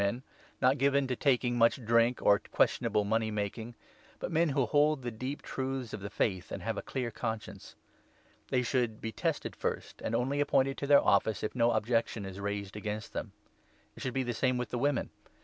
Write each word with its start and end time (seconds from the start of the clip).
men, 0.01 0.23
not 0.59 0.79
given 0.79 1.05
to 1.05 1.15
taking 1.15 1.55
much 1.59 1.85
drink 1.85 2.17
or 2.23 2.39
to 2.39 2.49
questionable 2.49 3.03
money 3.03 3.29
making, 3.29 3.75
but 4.17 4.31
men 4.31 4.49
who 4.49 4.65
hold 4.65 5.03
the 5.03 5.11
deep 5.11 5.43
9 5.43 5.47
truths 5.47 5.93
of 5.93 5.99
the 6.01 6.09
Faith 6.09 6.51
and 6.51 6.63
have 6.63 6.75
a 6.75 6.81
clear 6.81 7.11
conscience. 7.11 7.75
They 8.47 8.63
should 8.63 8.93
10 8.93 8.97
be 8.97 9.11
tested 9.11 9.55
first, 9.55 10.01
and 10.01 10.15
only 10.15 10.39
appointed 10.39 10.79
to 10.79 10.87
their 10.87 11.05
Office 11.05 11.43
if 11.43 11.53
no 11.55 11.69
objection 11.73 12.25
is 12.25 12.39
raised 12.39 12.75
against 12.75 13.13
them. 13.13 13.31
It 13.95 14.01
should 14.01 14.15
be 14.15 14.23
the 14.23 14.33
same 14.33 14.57
with 14.57 14.69
the 14.71 14.77
n 14.77 14.81
women. 14.81 15.09